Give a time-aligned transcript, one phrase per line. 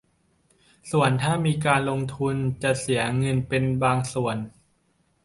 [0.91, 4.37] ส่วนถ้ามีการลงทุนจะเสียเงินเป็นบางส่วน